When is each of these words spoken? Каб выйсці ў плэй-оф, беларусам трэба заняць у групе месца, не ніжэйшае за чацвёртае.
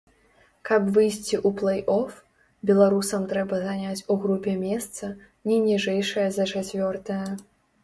Каб 0.69 0.87
выйсці 0.95 1.35
ў 1.39 1.49
плэй-оф, 1.59 2.15
беларусам 2.71 3.27
трэба 3.35 3.61
заняць 3.67 4.05
у 4.15 4.17
групе 4.25 4.57
месца, 4.65 5.13
не 5.51 5.61
ніжэйшае 5.69 6.27
за 6.41 6.51
чацвёртае. 6.53 7.23